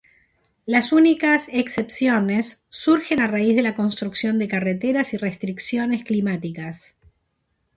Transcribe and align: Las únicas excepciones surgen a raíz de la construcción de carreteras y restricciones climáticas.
Las 0.65 0.93
únicas 0.93 1.47
excepciones 1.49 2.65
surgen 2.69 3.21
a 3.21 3.27
raíz 3.27 3.55
de 3.55 3.61
la 3.61 3.75
construcción 3.75 4.39
de 4.39 4.47
carreteras 4.47 5.13
y 5.13 5.17
restricciones 5.17 6.03
climáticas. 6.03 6.95